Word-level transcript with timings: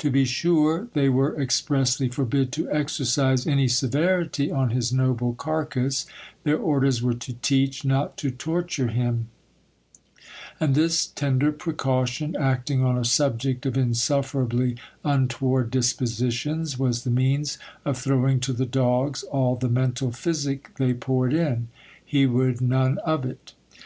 To 0.00 0.10
be 0.10 0.26
sure, 0.26 0.88
they 0.92 1.08
were 1.08 1.40
expressly 1.40 2.10
forbid 2.10 2.52
to 2.52 2.70
exercise 2.70 3.46
any 3.46 3.68
severity 3.68 4.50
on 4.52 4.68
his 4.68 4.92
noble 4.92 5.32
carcase, 5.32 6.04
their 6.44 6.58
orders 6.58 7.00
were 7.02 7.14
to 7.14 7.32
teach, 7.40 7.82
not 7.82 8.18
to 8.18 8.30
torture 8.30 8.88
him; 8.88 9.28
and 10.60 10.74
this 10.74 11.06
tender 11.06 11.52
precaution, 11.52 12.36
act 12.38 12.70
ing 12.70 12.84
on 12.84 12.98
a 12.98 13.04
subject 13.06 13.64
of 13.64 13.78
insufferably 13.78 14.76
untoward 15.06 15.70
dispositions, 15.70 16.78
was 16.78 17.04
the 17.04 17.10
means 17.10 17.56
of 17.86 17.96
throw 17.96 18.28
ing 18.28 18.40
to 18.40 18.52
the 18.52 18.66
dogs 18.66 19.22
all 19.22 19.56
the 19.56 19.70
mental 19.70 20.12
physic 20.12 20.72
they 20.76 20.92
poured 20.92 21.32
in; 21.32 21.68
he 22.04 22.26
would 22.26 22.60
none 22.60 22.98
of 23.06 23.24
it. 23.24 23.54